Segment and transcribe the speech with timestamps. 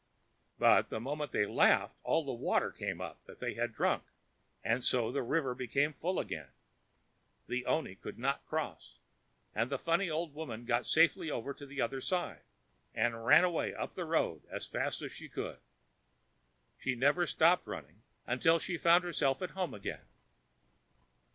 [0.57, 4.01] But, the moment they laughed, all the water came up that they had drunk,
[4.63, 6.47] and so the river became full again.
[7.47, 8.97] The oni could not cross,
[9.53, 12.41] and the funny old woman got safely over to the other side,
[12.95, 15.59] and ran away up the road as fast as she could.
[16.79, 20.05] She never stopped running until she found herself at home again.